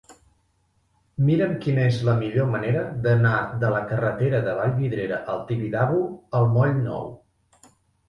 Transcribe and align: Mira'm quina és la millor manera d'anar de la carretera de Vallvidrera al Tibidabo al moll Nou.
Mira'm 1.27 1.53
quina 1.65 1.83
és 1.89 1.99
la 2.07 2.15
millor 2.23 2.49
manera 2.57 2.87
d'anar 3.05 3.35
de 3.67 3.71
la 3.77 3.85
carretera 3.93 4.43
de 4.51 4.59
Vallvidrera 4.65 5.23
al 5.37 5.47
Tibidabo 5.55 6.05
al 6.43 6.53
moll 6.59 6.79
Nou. 6.91 7.11